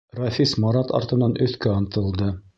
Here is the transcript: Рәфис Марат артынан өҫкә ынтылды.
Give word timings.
Рәфис 0.19 0.53
Марат 0.63 0.95
артынан 1.01 1.37
өҫкә 1.49 1.77
ынтылды. 1.83 2.33